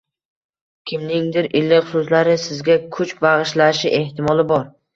[0.91, 4.69] Kimningdir iliq so‘zlari sizga kuch bag‘ishlashi ehtimoli bor.